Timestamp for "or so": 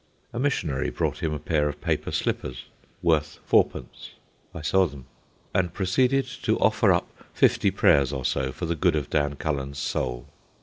8.11-8.51